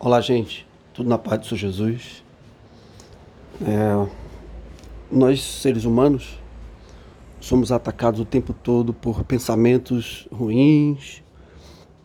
Olá, 0.00 0.20
gente. 0.20 0.66
Tudo 0.92 1.08
na 1.08 1.16
paz 1.16 1.40
do 1.40 1.46
Senhor 1.46 1.58
Jesus. 1.58 2.24
É, 3.62 4.06
nós, 5.10 5.40
seres 5.40 5.84
humanos, 5.84 6.38
somos 7.40 7.70
atacados 7.70 8.20
o 8.20 8.24
tempo 8.24 8.52
todo 8.52 8.92
por 8.92 9.22
pensamentos 9.24 10.28
ruins, 10.32 11.22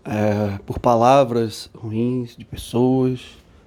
é, 0.06 0.60
por 0.66 0.80
palavras 0.80 1.70
ruins 1.76 2.38
de 2.38 2.46
pessoas, 2.46 3.22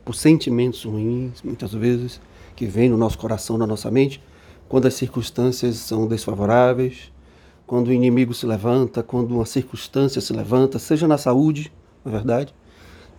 por 0.05 0.14
sentimentos 0.14 0.84
ruins, 0.84 1.43
muitas 1.43 1.75
vezes, 1.75 2.20
que 2.54 2.64
vêm 2.64 2.89
no 2.89 2.96
nosso 2.96 3.18
coração, 3.18 3.59
na 3.59 3.66
nossa 3.66 3.91
mente, 3.91 4.23
quando 4.68 4.86
as 4.86 4.95
circunstâncias 4.95 5.77
são 5.77 6.07
desfavoráveis, 6.07 7.12
quando 7.66 7.89
o 7.89 7.93
inimigo 7.93 8.32
se 8.32 8.46
levanta, 8.46 9.02
quando 9.02 9.34
uma 9.34 9.45
circunstância 9.45 10.20
se 10.20 10.32
levanta, 10.32 10.79
seja 10.79 11.09
na 11.09 11.18
saúde, 11.18 11.73
na 12.04 12.11
é 12.11 12.14
verdade, 12.14 12.54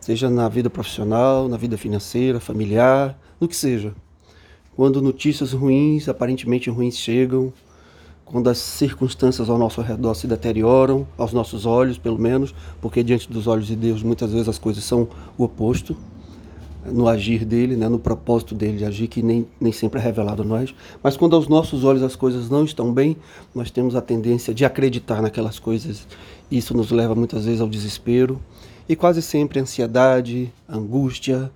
seja 0.03 0.29
na 0.29 0.49
vida 0.49 0.69
profissional, 0.69 1.47
na 1.47 1.55
vida 1.55 1.77
financeira, 1.77 2.37
familiar, 2.37 3.17
no 3.39 3.47
que 3.47 3.55
seja. 3.55 3.93
Quando 4.75 5.01
notícias 5.01 5.53
ruins, 5.53 6.09
aparentemente 6.09 6.69
ruins, 6.69 6.97
chegam, 6.97 7.53
quando 8.25 8.49
as 8.49 8.57
circunstâncias 8.57 9.49
ao 9.49 9.57
nosso 9.57 9.81
redor 9.81 10.13
se 10.13 10.27
deterioram, 10.27 11.07
aos 11.17 11.31
nossos 11.31 11.65
olhos, 11.65 11.97
pelo 11.97 12.19
menos, 12.19 12.53
porque 12.81 13.01
diante 13.01 13.31
dos 13.31 13.47
olhos 13.47 13.65
de 13.65 13.77
Deus 13.77 14.03
muitas 14.03 14.33
vezes 14.33 14.49
as 14.49 14.57
coisas 14.59 14.83
são 14.83 15.07
o 15.37 15.45
oposto, 15.45 15.95
no 16.85 17.07
agir 17.07 17.45
dele, 17.45 17.77
né, 17.77 17.87
no 17.87 17.97
propósito 17.97 18.53
dele 18.53 18.79
de 18.79 18.83
agir, 18.83 19.07
que 19.07 19.23
nem, 19.23 19.47
nem 19.57 19.71
sempre 19.71 20.01
é 20.01 20.03
revelado 20.03 20.41
a 20.41 20.45
nós. 20.45 20.75
Mas 21.01 21.15
quando 21.15 21.33
aos 21.33 21.47
nossos 21.47 21.85
olhos 21.85 22.03
as 22.03 22.13
coisas 22.13 22.49
não 22.49 22.65
estão 22.65 22.91
bem, 22.91 23.15
nós 23.55 23.71
temos 23.71 23.95
a 23.95 24.01
tendência 24.01 24.53
de 24.53 24.65
acreditar 24.65 25.21
naquelas 25.21 25.59
coisas. 25.59 26.05
Isso 26.51 26.75
nos 26.75 26.91
leva 26.91 27.15
muitas 27.15 27.45
vezes 27.45 27.61
ao 27.61 27.69
desespero 27.69 28.37
e 28.87 28.95
quase 28.95 29.21
sempre 29.21 29.59
ansiedade, 29.59 30.51
angústia 30.67 31.51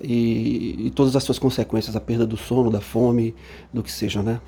e, 0.00 0.86
e, 0.86 0.90
todas 0.90 1.14
as 1.14 1.24
suas 1.24 1.38
consequências, 1.38 1.94
a 1.94 2.00
perda 2.00 2.26
do 2.26 2.36
sono, 2.36 2.70
da 2.70 2.80
fome, 2.80 3.34
do 3.72 3.82
que 3.82 3.90
seja, 3.90 4.22
né? 4.22 4.40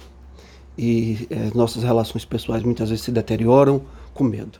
E 0.77 1.27
é, 1.28 1.50
nossas 1.55 1.83
relações 1.83 2.25
pessoais 2.25 2.62
muitas 2.62 2.88
vezes 2.88 3.05
se 3.05 3.10
deterioram 3.10 3.83
com 4.14 4.25
medo. 4.25 4.58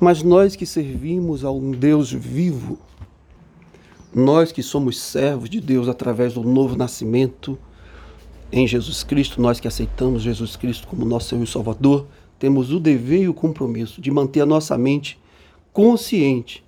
Mas 0.00 0.22
nós 0.22 0.56
que 0.56 0.64
servimos 0.64 1.44
a 1.44 1.50
um 1.50 1.72
Deus 1.72 2.10
vivo, 2.10 2.78
nós 4.14 4.50
que 4.50 4.62
somos 4.62 4.98
servos 4.98 5.50
de 5.50 5.60
Deus 5.60 5.88
através 5.88 6.32
do 6.32 6.42
novo 6.42 6.74
nascimento 6.74 7.58
em 8.50 8.66
Jesus 8.66 9.04
Cristo, 9.04 9.42
nós 9.42 9.60
que 9.60 9.68
aceitamos 9.68 10.22
Jesus 10.22 10.56
Cristo 10.56 10.88
como 10.88 11.04
nosso 11.04 11.28
Senhor 11.28 11.44
e 11.44 11.46
Salvador, 11.46 12.06
temos 12.38 12.72
o 12.72 12.80
dever 12.80 13.24
e 13.24 13.28
o 13.28 13.34
compromisso 13.34 14.00
de 14.00 14.10
manter 14.10 14.40
a 14.40 14.46
nossa 14.46 14.76
mente 14.78 15.20
consciente 15.72 16.64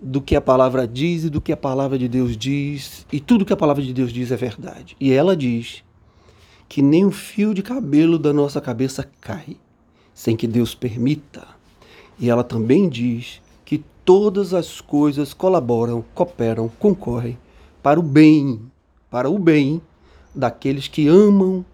do 0.00 0.20
que 0.20 0.36
a 0.36 0.40
palavra 0.40 0.86
diz 0.86 1.24
e 1.24 1.30
do 1.30 1.40
que 1.40 1.52
a 1.52 1.56
palavra 1.56 1.98
de 1.98 2.08
Deus 2.08 2.36
diz, 2.36 3.06
e 3.12 3.18
tudo 3.18 3.44
que 3.44 3.52
a 3.52 3.56
palavra 3.56 3.82
de 3.82 3.92
Deus 3.92 4.12
diz 4.12 4.30
é 4.30 4.36
verdade. 4.36 4.96
E 5.00 5.12
ela 5.12 5.36
diz 5.36 5.82
que 6.68 6.82
nem 6.82 7.04
um 7.04 7.10
fio 7.10 7.52
de 7.52 7.62
cabelo 7.62 8.18
da 8.18 8.32
nossa 8.32 8.60
cabeça 8.60 9.08
cai 9.20 9.56
sem 10.14 10.36
que 10.36 10.46
Deus 10.46 10.74
permita. 10.74 11.46
E 12.18 12.28
ela 12.28 12.42
também 12.42 12.88
diz 12.88 13.40
que 13.64 13.84
todas 14.04 14.52
as 14.52 14.80
coisas 14.80 15.32
colaboram, 15.32 16.04
cooperam, 16.14 16.68
concorrem 16.78 17.38
para 17.82 17.98
o 17.98 18.02
bem, 18.02 18.60
para 19.10 19.30
o 19.30 19.38
bem 19.38 19.80
daqueles 20.34 20.88
que 20.88 21.08
amam 21.08 21.64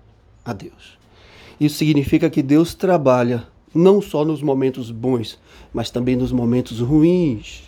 a 0.44 0.52
Deus. 0.52 0.98
Isso 1.58 1.78
significa 1.78 2.28
que 2.28 2.42
Deus 2.42 2.74
trabalha 2.74 3.46
não 3.74 4.00
só 4.00 4.24
nos 4.24 4.40
momentos 4.42 4.90
bons, 4.90 5.38
mas 5.72 5.90
também 5.90 6.16
nos 6.16 6.32
momentos 6.32 6.80
ruins. 6.80 7.62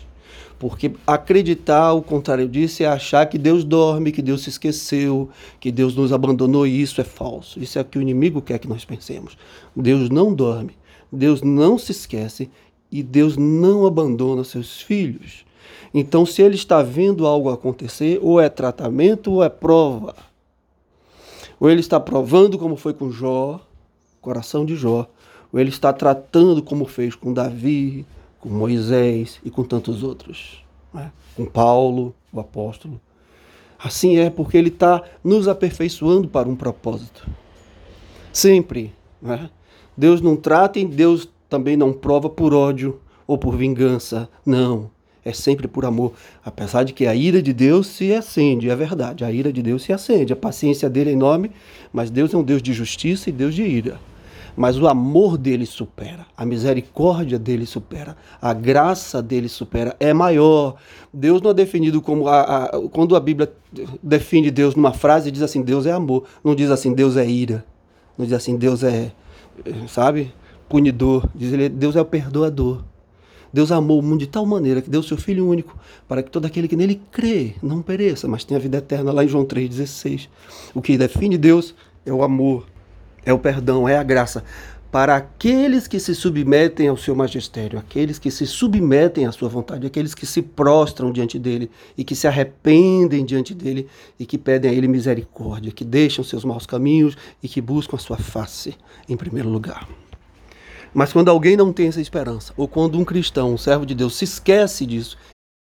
Porque 0.59 0.93
acreditar 1.05 1.93
o 1.93 2.01
contrário 2.01 2.47
disso 2.47 2.81
é 2.81 2.87
achar 2.87 3.25
que 3.27 3.37
Deus 3.37 3.63
dorme, 3.63 4.11
que 4.11 4.23
Deus 4.23 4.41
se 4.41 4.49
esqueceu, 4.49 5.29
que 5.59 5.71
Deus 5.71 5.95
nos 5.95 6.11
abandonou, 6.11 6.65
e 6.65 6.81
isso 6.81 6.99
é 6.99 7.03
falso. 7.03 7.59
Isso 7.59 7.77
é 7.77 7.81
o 7.81 7.85
que 7.85 7.99
o 7.99 8.01
inimigo 8.01 8.41
quer 8.41 8.57
que 8.57 8.67
nós 8.67 8.83
pensemos. 8.83 9.37
Deus 9.75 10.09
não 10.09 10.33
dorme, 10.33 10.71
Deus 11.11 11.43
não 11.43 11.77
se 11.77 11.91
esquece 11.91 12.49
e 12.91 13.03
Deus 13.03 13.37
não 13.37 13.85
abandona 13.85 14.43
seus 14.43 14.81
filhos. 14.81 15.45
Então, 15.93 16.25
se 16.25 16.41
ele 16.41 16.55
está 16.55 16.81
vendo 16.81 17.25
algo 17.25 17.49
acontecer, 17.49 18.19
ou 18.21 18.39
é 18.39 18.49
tratamento 18.49 19.31
ou 19.31 19.43
é 19.43 19.49
prova. 19.49 20.15
Ou 21.59 21.69
ele 21.69 21.79
está 21.79 21.99
provando, 21.99 22.57
como 22.57 22.75
foi 22.75 22.93
com 22.93 23.11
Jó, 23.11 23.59
coração 24.21 24.65
de 24.65 24.75
Jó, 24.75 25.07
ele 25.59 25.69
está 25.69 25.93
tratando 25.93 26.61
como 26.61 26.85
fez 26.85 27.15
com 27.15 27.33
Davi, 27.33 28.05
com 28.39 28.49
Moisés 28.49 29.39
e 29.43 29.49
com 29.49 29.63
tantos 29.63 30.03
outros, 30.03 30.63
né? 30.93 31.11
com 31.35 31.45
Paulo, 31.45 32.13
o 32.31 32.39
apóstolo. 32.39 32.99
Assim 33.79 34.17
é 34.17 34.29
porque 34.29 34.57
ele 34.57 34.69
está 34.69 35.03
nos 35.23 35.47
aperfeiçoando 35.47 36.27
para 36.27 36.49
um 36.49 36.55
propósito. 36.55 37.27
Sempre. 38.33 38.93
Né? 39.21 39.49
Deus 39.95 40.21
não 40.21 40.35
trata 40.35 40.79
e 40.79 40.85
Deus 40.85 41.29
também 41.49 41.77
não 41.77 41.93
prova 41.93 42.29
por 42.29 42.53
ódio 42.53 42.99
ou 43.25 43.37
por 43.37 43.55
vingança. 43.55 44.27
Não. 44.45 44.89
É 45.23 45.33
sempre 45.33 45.67
por 45.67 45.85
amor. 45.85 46.13
Apesar 46.43 46.83
de 46.83 46.93
que 46.93 47.05
a 47.05 47.13
ira 47.13 47.41
de 47.41 47.51
Deus 47.51 47.87
se 47.87 48.13
acende, 48.13 48.69
é 48.69 48.75
verdade. 48.75 49.25
A 49.25 49.31
ira 49.31 49.51
de 49.51 49.61
Deus 49.61 49.83
se 49.83 49.91
acende. 49.91 50.33
A 50.33 50.37
paciência 50.37 50.89
dele 50.89 51.09
é 51.09 51.13
enorme, 51.13 51.51
mas 51.91 52.09
Deus 52.09 52.33
é 52.33 52.37
um 52.37 52.43
Deus 52.43 52.61
de 52.61 52.73
justiça 52.73 53.29
e 53.29 53.33
Deus 53.33 53.53
de 53.53 53.63
ira 53.63 53.99
mas 54.57 54.79
o 54.79 54.87
amor 54.87 55.37
dele 55.37 55.67
supera, 55.67 56.25
a 56.35 56.43
misericórdia 56.43 57.37
dele 57.37 57.67
supera, 57.67 58.17
a 58.41 58.53
graça 58.53 59.21
dele 59.21 59.47
supera, 59.47 59.95
é 59.99 60.11
maior. 60.13 60.77
Deus 61.13 61.43
não 61.43 61.51
é 61.51 61.53
definido 61.53 62.01
como. 62.01 62.27
A, 62.27 62.65
a, 62.65 62.89
quando 62.89 63.15
a 63.15 63.19
Bíblia 63.19 63.53
define 64.01 64.49
Deus 64.49 64.73
numa 64.73 64.91
frase, 64.91 65.29
diz 65.29 65.43
assim: 65.43 65.61
Deus 65.61 65.85
é 65.85 65.91
amor. 65.91 66.23
Não 66.43 66.55
diz 66.55 66.71
assim: 66.71 66.91
Deus 66.91 67.15
é 67.17 67.29
ira. 67.29 67.63
Não 68.17 68.25
diz 68.25 68.33
assim: 68.33 68.57
Deus 68.57 68.83
é, 68.83 69.11
sabe, 69.87 70.33
punidor. 70.67 71.29
Diz 71.35 71.53
ele: 71.53 71.69
Deus 71.69 71.95
é 71.95 72.01
o 72.01 72.05
perdoador. 72.05 72.83
Deus 73.53 73.71
amou 73.71 73.99
o 73.99 74.03
mundo 74.03 74.21
de 74.21 74.27
tal 74.27 74.45
maneira 74.45 74.81
que 74.81 74.89
deu 74.89 75.03
seu 75.03 75.17
Filho 75.17 75.47
único 75.47 75.77
para 76.07 76.23
que 76.23 76.31
todo 76.31 76.45
aquele 76.45 76.67
que 76.67 76.75
nele 76.75 76.99
crê 77.11 77.53
não 77.61 77.81
pereça, 77.81 78.27
mas 78.27 78.43
tenha 78.43 78.59
vida 78.59 78.79
eterna, 78.79 79.11
lá 79.11 79.23
em 79.23 79.27
João 79.27 79.45
3,16. 79.45 80.27
O 80.73 80.81
que 80.81 80.97
define 80.97 81.37
Deus 81.37 81.75
é 82.05 82.11
o 82.11 82.23
amor, 82.23 82.65
é 83.27 83.33
o 83.33 83.37
perdão, 83.37 83.89
é 83.89 83.97
a 83.97 84.03
graça. 84.03 84.41
Para 84.89 85.17
aqueles 85.17 85.85
que 85.85 85.99
se 85.99 86.15
submetem 86.15 86.87
ao 86.87 86.95
seu 86.95 87.13
magistério, 87.13 87.77
aqueles 87.77 88.17
que 88.17 88.31
se 88.31 88.47
submetem 88.47 89.25
à 89.25 89.33
sua 89.33 89.49
vontade, 89.49 89.85
aqueles 89.85 90.15
que 90.15 90.25
se 90.25 90.41
prostram 90.41 91.11
diante 91.11 91.37
dele 91.37 91.69
e 91.97 92.05
que 92.05 92.15
se 92.15 92.25
arrependem 92.25 93.25
diante 93.25 93.53
dele 93.53 93.89
e 94.17 94.25
que 94.25 94.37
pedem 94.37 94.71
a 94.71 94.73
ele 94.73 94.87
misericórdia, 94.87 95.73
que 95.73 95.83
deixam 95.83 96.23
seus 96.23 96.45
maus 96.45 96.65
caminhos 96.65 97.17
e 97.43 97.49
que 97.49 97.59
buscam 97.59 97.97
a 97.97 97.99
sua 97.99 98.17
face 98.17 98.75
em 99.09 99.17
primeiro 99.17 99.49
lugar. 99.49 99.85
Mas 100.93 101.11
quando 101.11 101.27
alguém 101.27 101.57
não 101.57 101.73
tem 101.73 101.89
essa 101.89 101.99
esperança, 101.99 102.53
ou 102.55 102.65
quando 102.65 102.97
um 102.97 103.03
cristão, 103.03 103.53
um 103.53 103.57
servo 103.57 103.85
de 103.85 103.93
Deus, 103.93 104.15
se 104.15 104.23
esquece 104.23 104.85
disso 104.85 105.17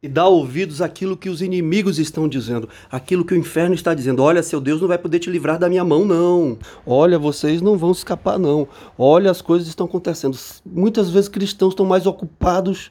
e 0.04 0.10
dá 0.10 0.28
ouvidos 0.28 0.82
àquilo 0.82 1.16
que 1.16 1.30
os 1.30 1.44
inimigos 1.44 2.00
estão 2.00 2.28
dizendo, 2.28 2.68
aquilo 2.90 3.24
que 3.24 3.36
o 3.36 3.38
inferno 3.38 3.76
está 3.76 3.94
dizendo. 3.94 4.24
Olha, 4.24 4.42
seu 4.42 4.60
Deus 4.60 4.82
não 4.82 4.88
vai 4.88 4.98
poder 4.98 5.20
te 5.20 5.30
livrar 5.30 5.60
da 5.60 5.70
minha 5.70 5.84
mão, 5.84 6.04
não. 6.04 6.58
Olha, 6.84 7.20
vocês 7.20 7.62
não 7.62 7.78
vão 7.78 7.92
escapar, 7.92 8.40
não. 8.40 8.68
Olha, 8.98 9.30
as 9.30 9.44
coisas 9.44 9.68
estão 9.68 9.86
acontecendo. 9.86 10.36
Muitas 10.66 11.12
vezes 11.12 11.30
cristãos 11.30 11.74
estão 11.74 11.86
mais 11.86 12.08
ocupados 12.08 12.90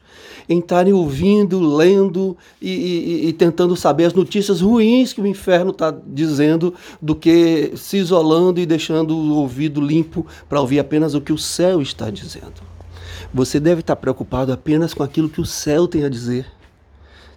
em 0.49 0.61
estarem 0.61 0.93
ouvindo, 0.93 1.59
lendo 1.59 2.37
e, 2.63 2.71
e, 2.71 3.27
e 3.27 3.33
tentando 3.33 3.75
saber 3.75 4.05
as 4.05 4.15
notícias 4.15 4.61
ruins 4.61 5.13
que 5.13 5.21
o 5.21 5.27
inferno 5.27 5.73
está 5.73 5.91
dizendo 5.91 6.73
do 7.03 7.17
que 7.17 7.73
se 7.75 7.97
isolando 7.97 8.61
e 8.61 8.67
deixando 8.67 9.17
o 9.17 9.35
ouvido 9.35 9.81
limpo 9.81 10.25
para 10.49 10.61
ouvir 10.61 10.79
apenas 10.79 11.13
o 11.17 11.21
que 11.21 11.33
o 11.33 11.39
céu 11.39 11.83
está 11.83 12.09
dizendo. 12.09 12.63
Você 13.35 13.59
deve 13.59 13.81
estar 13.81 13.97
preocupado 13.97 14.53
apenas 14.53 14.95
com 14.95 15.03
aquilo 15.03 15.29
que 15.29 15.41
o 15.41 15.47
céu 15.47 15.89
tem 15.89 16.05
a 16.05 16.09
dizer 16.09 16.60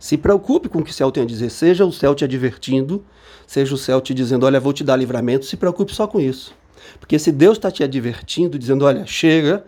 se 0.03 0.17
preocupe 0.17 0.67
com 0.67 0.79
o 0.79 0.83
que 0.83 0.91
o 0.91 0.93
céu 0.93 1.09
tem 1.13 1.23
a 1.23 1.25
dizer, 1.25 1.49
seja 1.49 1.85
o 1.85 1.91
céu 1.93 2.13
te 2.13 2.25
advertindo, 2.25 3.05
seja 3.47 3.73
o 3.73 3.77
céu 3.77 4.01
te 4.01 4.13
dizendo, 4.13 4.45
olha, 4.45 4.59
vou 4.59 4.73
te 4.73 4.83
dar 4.83 4.97
livramento, 4.97 5.45
se 5.45 5.55
preocupe 5.55 5.95
só 5.95 6.05
com 6.05 6.19
isso. 6.19 6.53
Porque 6.99 7.17
se 7.17 7.31
Deus 7.31 7.57
está 7.57 7.71
te 7.71 7.85
advertindo, 7.85 8.59
dizendo, 8.59 8.83
olha, 8.83 9.05
chega, 9.05 9.65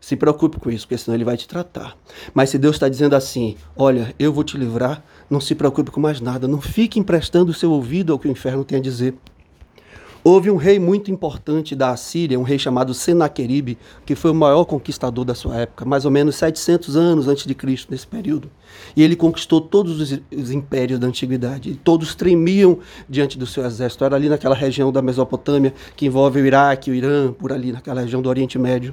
se 0.00 0.16
preocupe 0.16 0.58
com 0.58 0.72
isso, 0.72 0.88
porque 0.88 0.98
senão 0.98 1.14
ele 1.14 1.22
vai 1.22 1.36
te 1.36 1.46
tratar. 1.46 1.96
Mas 2.34 2.50
se 2.50 2.58
Deus 2.58 2.74
está 2.74 2.88
dizendo 2.88 3.14
assim, 3.14 3.56
olha, 3.76 4.12
eu 4.18 4.32
vou 4.32 4.42
te 4.42 4.56
livrar, 4.56 5.04
não 5.30 5.38
se 5.40 5.54
preocupe 5.54 5.92
com 5.92 6.00
mais 6.00 6.20
nada, 6.20 6.48
não 6.48 6.60
fique 6.60 6.98
emprestando 6.98 7.52
o 7.52 7.54
seu 7.54 7.70
ouvido 7.70 8.12
ao 8.12 8.18
que 8.18 8.26
o 8.26 8.30
inferno 8.32 8.64
tem 8.64 8.78
a 8.78 8.82
dizer. 8.82 9.14
Houve 10.28 10.50
um 10.50 10.56
rei 10.56 10.76
muito 10.80 11.08
importante 11.08 11.76
da 11.76 11.90
Assíria, 11.90 12.36
um 12.36 12.42
rei 12.42 12.58
chamado 12.58 12.92
Senaqueribe, 12.92 13.78
que 14.04 14.16
foi 14.16 14.32
o 14.32 14.34
maior 14.34 14.64
conquistador 14.64 15.24
da 15.24 15.36
sua 15.36 15.58
época, 15.58 15.84
mais 15.84 16.04
ou 16.04 16.10
menos 16.10 16.34
700 16.34 16.96
anos 16.96 17.28
antes 17.28 17.46
de 17.46 17.54
Cristo, 17.54 17.92
nesse 17.92 18.08
período. 18.08 18.50
E 18.96 19.04
ele 19.04 19.14
conquistou 19.14 19.60
todos 19.60 20.00
os, 20.00 20.20
os 20.36 20.50
impérios 20.50 20.98
da 20.98 21.06
antiguidade, 21.06 21.70
e 21.70 21.74
todos 21.76 22.16
tremiam 22.16 22.80
diante 23.08 23.38
do 23.38 23.46
seu 23.46 23.64
exército. 23.64 24.04
Era 24.04 24.16
ali 24.16 24.28
naquela 24.28 24.56
região 24.56 24.90
da 24.90 25.00
Mesopotâmia, 25.00 25.72
que 25.94 26.06
envolve 26.06 26.40
o 26.40 26.44
Iraque, 26.44 26.90
o 26.90 26.94
Irã, 26.94 27.32
por 27.32 27.52
ali, 27.52 27.70
naquela 27.70 28.00
região 28.00 28.20
do 28.20 28.28
Oriente 28.28 28.58
Médio. 28.58 28.92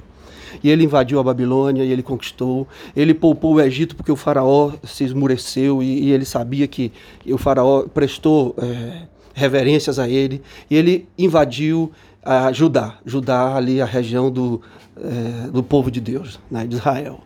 E 0.62 0.70
ele 0.70 0.84
invadiu 0.84 1.18
a 1.18 1.22
Babilônia 1.24 1.82
e 1.82 1.90
ele 1.90 2.04
conquistou. 2.04 2.64
Ele 2.94 3.12
poupou 3.12 3.54
o 3.54 3.60
Egito 3.60 3.96
porque 3.96 4.12
o 4.12 4.16
faraó 4.16 4.70
se 4.84 5.02
esmureceu 5.02 5.82
e, 5.82 6.04
e 6.04 6.12
ele 6.12 6.24
sabia 6.24 6.68
que 6.68 6.92
o 7.26 7.36
faraó 7.36 7.88
prestou 7.88 8.54
é, 8.56 9.13
reverências 9.34 9.98
a 9.98 10.08
ele. 10.08 10.40
E 10.70 10.76
ele 10.76 11.06
invadiu 11.18 11.92
a 12.22 12.50
Judá, 12.52 12.98
Judá 13.04 13.54
ali 13.54 13.82
a 13.82 13.84
região 13.84 14.30
do, 14.30 14.62
é, 14.96 15.50
do 15.50 15.62
povo 15.62 15.90
de 15.90 16.00
Deus, 16.00 16.40
né, 16.50 16.66
de 16.66 16.76
Israel. 16.76 17.20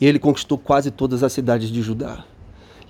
E 0.00 0.06
ele 0.06 0.20
conquistou 0.20 0.56
quase 0.56 0.92
todas 0.92 1.24
as 1.24 1.32
cidades 1.32 1.68
de 1.68 1.82
Judá 1.82 2.24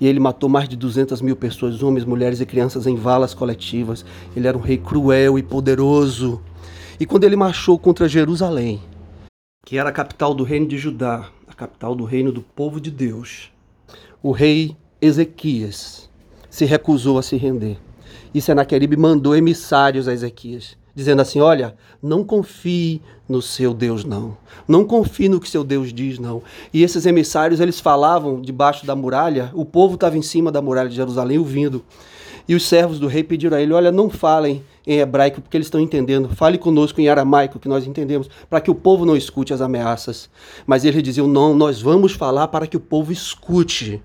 e 0.01 0.07
ele 0.07 0.21
matou 0.21 0.49
mais 0.49 0.69
de 0.69 0.77
200 0.77 1.23
mil 1.23 1.37
pessoas, 1.37 1.83
homens, 1.83 2.05
mulheres 2.05 2.41
e 2.41 2.47
crianças, 2.47 2.87
em 2.87 2.95
valas 2.95 3.33
coletivas. 3.33 4.05
Ele 4.37 4.47
era 4.47 4.57
um 4.57 4.61
rei 4.61 4.77
cruel 4.77 5.39
e 5.39 5.43
poderoso. 5.43 6.41
E 7.01 7.07
quando 7.07 7.25
ele 7.25 7.37
marchou 7.37 7.79
contra 7.79 8.09
Jerusalém, 8.09 8.81
que 9.65 9.79
era 9.79 9.89
a 9.89 9.93
capital 9.93 10.35
do 10.35 10.45
reino 10.45 10.67
de 10.67 10.77
Judá, 10.77 11.29
a 11.49 11.55
capital 11.55 11.95
do 11.95 12.05
reino 12.05 12.31
do 12.31 12.43
povo 12.43 12.81
de 12.81 12.91
Deus, 12.91 13.51
o 14.23 14.33
rei 14.33 14.77
Ezequias 15.01 16.11
se 16.51 16.65
recusou 16.65 17.19
a 17.19 17.23
se 17.23 17.37
render. 17.37 17.79
E 18.37 18.41
Senaqueribe 18.43 18.99
mandou 18.99 19.35
emissários 19.35 20.07
a 20.07 20.13
Ezequias 20.13 20.77
dizendo 20.95 21.23
assim: 21.23 21.41
olha, 21.41 21.75
não 22.03 22.23
confie 22.23 23.01
no 23.27 23.41
seu 23.41 23.73
Deus, 23.73 24.05
não. 24.05 24.37
Não 24.69 24.85
confie 24.85 25.27
no 25.27 25.41
que 25.41 25.49
seu 25.49 25.65
Deus 25.65 25.91
diz, 25.91 26.19
não. 26.19 26.43
E 26.71 26.83
esses 26.83 27.07
emissários, 27.07 27.61
eles 27.61 27.81
falavam 27.81 28.43
debaixo 28.43 28.85
da 28.85 28.95
muralha, 28.95 29.51
o 29.55 29.65
povo 29.65 29.95
estava 29.95 30.19
em 30.19 30.23
cima 30.23 30.53
da 30.53 30.61
muralha 30.61 30.91
de 30.91 30.97
Jerusalém 30.97 31.39
ouvindo. 31.39 31.83
E 32.47 32.55
os 32.55 32.67
servos 32.67 32.99
do 32.99 33.07
rei 33.07 33.25
pediram 33.25 33.57
a 33.57 33.61
ele: 33.63 33.73
olha, 33.73 33.91
não 33.91 34.11
falem 34.11 34.63
em 34.87 34.99
hebraico, 34.99 35.41
porque 35.41 35.57
eles 35.57 35.69
estão 35.69 35.81
entendendo. 35.81 36.29
Fale 36.29 36.59
conosco 36.59 37.01
em 37.01 37.09
aramaico, 37.09 37.59
que 37.59 37.69
nós 37.69 37.87
entendemos, 37.87 38.29
para 38.51 38.61
que 38.61 38.71
o 38.71 38.75
povo 38.75 39.07
não 39.07 39.17
escute 39.17 39.55
as 39.55 39.63
ameaças. 39.63 40.29
Mas 40.67 40.85
eles 40.85 41.03
diziam: 41.03 41.27
não, 41.27 41.55
nós 41.55 41.81
vamos 41.81 42.13
falar 42.13 42.49
para 42.49 42.67
que 42.67 42.77
o 42.77 42.81
povo 42.81 43.11
escute. 43.13 44.03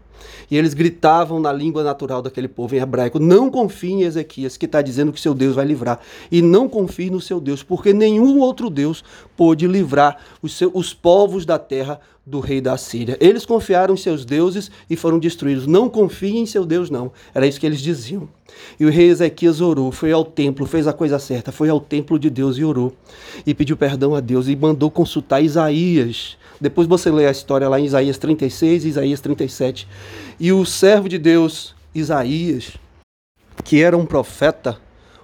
E 0.50 0.58
eles 0.58 0.74
gritavam 0.74 1.40
na 1.40 1.52
língua 1.52 1.84
natural 1.84 2.22
daquele 2.22 2.48
povo 2.48 2.76
em 2.76 2.80
hebraico: 2.80 3.20
Não 3.20 3.50
confie 3.50 3.92
em 3.92 4.04
Ezequias, 4.04 4.58
que 4.58 4.66
está 4.66 4.82
dizendo 4.82 5.12
que 5.12 5.20
seu 5.20 5.34
Deus 5.34 5.56
vai 5.56 5.66
livrar. 5.66 6.00
E 6.32 6.42
não 6.42 6.68
confie 6.68 7.10
no 7.10 7.22
seu 7.22 7.40
Deus, 7.40 7.64
porque 7.64 7.94
nenhum 7.94 8.40
outro 8.40 8.70
Deus 8.70 9.04
pôde 9.36 9.68
livrar 9.68 10.18
os, 10.42 10.54
seus, 10.54 10.72
os 10.74 10.94
povos 10.94 11.46
da 11.46 11.58
terra 11.58 12.00
do 12.32 12.40
rei 12.40 12.62
da 12.62 12.78
Síria. 12.78 13.18
Eles 13.20 13.46
confiaram 13.46 13.94
em 13.94 13.98
seus 13.98 14.26
deuses 14.26 14.72
e 14.90 14.96
foram 14.96 15.20
destruídos. 15.20 15.68
Não 15.68 15.90
confiem 15.90 16.40
em 16.40 16.46
seu 16.46 16.66
Deus, 16.66 16.90
não. 16.90 17.12
Era 17.36 17.46
isso 17.46 17.60
que 17.60 17.66
eles 17.66 17.82
diziam. 17.82 18.28
E 18.80 18.86
o 18.86 18.90
rei 18.90 19.10
Ezequias 19.10 19.62
orou, 19.62 19.92
foi 19.92 20.12
ao 20.12 20.24
templo, 20.24 20.66
fez 20.66 20.88
a 20.88 20.94
coisa 20.94 21.20
certa, 21.20 21.52
foi 21.52 21.70
ao 21.70 21.80
templo 21.80 22.18
de 22.18 22.30
Deus 22.30 22.58
e 22.58 22.64
orou. 22.64 22.94
E 23.46 23.54
pediu 23.54 23.76
perdão 23.76 24.16
a 24.16 24.20
Deus 24.20 24.48
e 24.48 24.56
mandou 24.56 24.90
consultar 24.90 25.42
Isaías. 25.42 26.38
Depois 26.60 26.88
você 26.88 27.12
lê 27.12 27.28
a 27.28 27.32
história 27.32 27.68
lá 27.68 27.80
em 27.80 27.86
Isaías 27.86 28.18
36 28.18 28.86
e 28.86 28.88
Isaías 28.88 29.20
37. 29.20 29.88
E 30.40 30.52
o 30.52 30.66
servo 30.66 31.10
de 31.10 31.18
Deus, 31.18 31.76
Isaías, 31.94 32.78
que 33.64 33.82
era 33.82 33.98
um 33.98 34.06
profeta, 34.06 34.80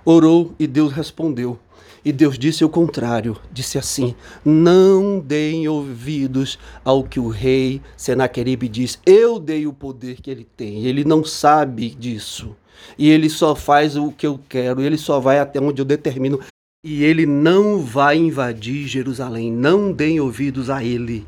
orou 0.08 0.54
e 0.58 0.66
Deus 0.66 0.94
respondeu. 0.94 1.60
E 2.06 2.14
Deus 2.14 2.40
disse 2.40 2.64
o 2.64 2.70
contrário, 2.70 3.36
disse 3.52 3.78
assim: 3.78 4.16
Não 4.46 5.20
deem 5.20 5.68
ouvidos 5.68 6.58
ao 6.86 7.04
que 7.04 7.20
o 7.20 7.28
rei 7.28 7.82
Senaqueribe 7.98 8.70
diz. 8.70 8.98
Eu 9.06 9.38
dei 9.38 9.68
o 9.68 9.74
poder 9.74 10.22
que 10.22 10.32
ele 10.32 10.48
tem. 10.56 10.86
Ele 10.86 11.04
não 11.04 11.26
sabe 11.26 11.90
disso. 11.90 12.56
E 12.98 13.10
ele 13.10 13.30
só 13.30 13.54
faz 13.54 13.98
o 13.98 14.12
que 14.12 14.26
eu 14.26 14.40
quero, 14.48 14.82
ele 14.82 14.98
só 14.98 15.20
vai 15.20 15.40
até 15.40 15.60
onde 15.60 15.82
eu 15.82 15.86
determino. 15.86 16.40
E 16.86 17.04
ele 17.04 17.26
não 17.26 17.80
vai 17.80 18.16
invadir 18.16 18.88
Jerusalém. 18.88 19.52
Não 19.52 19.92
deem 19.92 20.22
ouvidos 20.22 20.70
a 20.70 20.82
ele. 20.82 21.26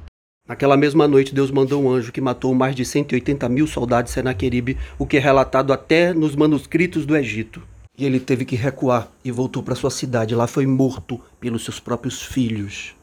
Naquela 0.48 0.78
mesma 0.78 1.08
noite, 1.08 1.36
Deus 1.36 1.52
mandou 1.52 1.84
um 1.84 1.92
anjo 1.92 2.14
que 2.14 2.22
matou 2.22 2.56
mais 2.56 2.76
de 2.76 2.86
180 2.86 3.50
mil 3.50 3.68
soldados 3.68 4.12
de 4.12 4.16
Senaqueribe, 4.16 4.78
o 4.98 5.06
que 5.06 5.18
é 5.18 5.20
relatado 5.20 5.74
até 5.74 6.14
nos 6.14 6.36
manuscritos 6.36 7.06
do 7.06 7.18
Egito. 7.18 7.62
E 8.00 8.06
ele 8.06 8.18
teve 8.18 8.46
que 8.46 8.56
recuar 8.56 9.12
e 9.26 9.30
voltou 9.30 9.62
para 9.62 9.76
sua 9.76 9.92
cidade. 9.92 10.34
Lá 10.34 10.48
foi 10.48 10.66
morto 10.66 11.20
pelos 11.38 11.66
seus 11.66 11.82
próprios 11.82 12.22
filhos. 12.22 12.96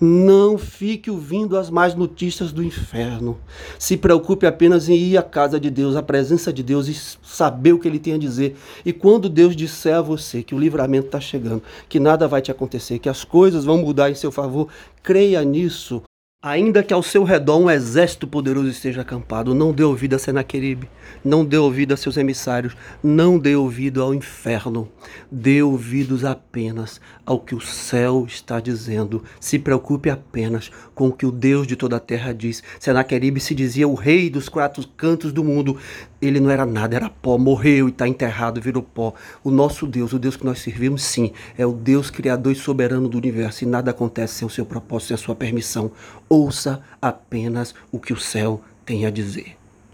Não 0.00 0.56
fique 0.56 1.10
ouvindo 1.10 1.58
as 1.58 1.68
más 1.68 1.94
notícias 1.94 2.50
do 2.50 2.62
inferno. 2.62 3.36
Se 3.78 3.98
preocupe 3.98 4.46
apenas 4.46 4.88
em 4.88 4.96
ir 4.96 5.18
à 5.18 5.22
casa 5.22 5.60
de 5.60 5.68
Deus, 5.68 5.94
à 5.94 6.02
presença 6.02 6.50
de 6.50 6.62
Deus 6.62 6.88
e 6.88 6.94
saber 7.22 7.74
o 7.74 7.78
que 7.78 7.86
ele 7.86 7.98
tem 7.98 8.14
a 8.14 8.18
dizer. 8.18 8.56
E 8.82 8.94
quando 8.94 9.28
Deus 9.28 9.54
disser 9.54 9.96
a 9.96 10.00
você 10.00 10.42
que 10.42 10.54
o 10.54 10.58
livramento 10.58 11.08
está 11.08 11.20
chegando, 11.20 11.62
que 11.86 12.00
nada 12.00 12.26
vai 12.26 12.40
te 12.40 12.50
acontecer, 12.50 12.98
que 12.98 13.10
as 13.10 13.24
coisas 13.24 13.66
vão 13.66 13.76
mudar 13.76 14.10
em 14.10 14.14
seu 14.14 14.32
favor, 14.32 14.68
creia 15.02 15.44
nisso. 15.44 16.02
Ainda 16.40 16.84
que 16.84 16.94
ao 16.94 17.02
seu 17.02 17.24
redor 17.24 17.58
um 17.58 17.68
exército 17.68 18.24
poderoso 18.24 18.68
esteja 18.68 19.00
acampado, 19.00 19.56
não 19.56 19.72
dê 19.72 19.82
ouvido 19.82 20.14
a 20.14 20.20
Senaqueribe, 20.20 20.88
não 21.24 21.44
dê 21.44 21.58
ouvido 21.58 21.94
a 21.94 21.96
seus 21.96 22.16
emissários, 22.16 22.76
não 23.02 23.36
dê 23.36 23.56
ouvido 23.56 24.00
ao 24.00 24.14
inferno, 24.14 24.88
dê 25.32 25.64
ouvidos 25.64 26.24
apenas 26.24 27.00
ao 27.26 27.40
que 27.40 27.56
o 27.56 27.60
céu 27.60 28.24
está 28.24 28.60
dizendo. 28.60 29.24
Se 29.40 29.58
preocupe 29.58 30.10
apenas 30.10 30.70
com 30.94 31.08
o 31.08 31.12
que 31.12 31.26
o 31.26 31.32
Deus 31.32 31.66
de 31.66 31.74
toda 31.74 31.96
a 31.96 32.00
terra 32.00 32.32
diz. 32.32 32.62
Senaqueribe 32.78 33.40
se 33.40 33.52
dizia 33.52 33.88
o 33.88 33.94
rei 33.94 34.30
dos 34.30 34.48
quatro 34.48 34.86
cantos 34.96 35.32
do 35.32 35.42
mundo. 35.42 35.76
Ele 36.22 36.38
não 36.38 36.50
era 36.50 36.64
nada, 36.64 36.94
era 36.94 37.10
pó, 37.10 37.36
morreu 37.36 37.88
e 37.88 37.90
está 37.90 38.06
enterrado, 38.06 38.60
virou 38.60 38.82
pó. 38.82 39.12
O 39.42 39.50
nosso 39.50 39.88
Deus, 39.88 40.12
o 40.12 40.20
Deus 40.20 40.36
que 40.36 40.46
nós 40.46 40.60
servimos, 40.60 41.02
sim, 41.02 41.32
é 41.56 41.66
o 41.66 41.72
Deus 41.72 42.10
criador 42.10 42.52
e 42.52 42.56
soberano 42.56 43.08
do 43.08 43.18
universo 43.18 43.64
e 43.64 43.66
nada 43.66 43.90
acontece 43.90 44.34
sem 44.34 44.46
o 44.46 44.50
seu 44.50 44.64
propósito, 44.64 45.08
sem 45.08 45.14
a 45.16 45.18
sua 45.18 45.34
permissão 45.34 45.90
ouça 46.28 46.82
apenas 47.00 47.74
o 47.90 47.98
que 47.98 48.12
o 48.12 48.20
céu 48.20 48.62
tem 48.84 49.06
a 49.06 49.10
dizer. 49.10 49.56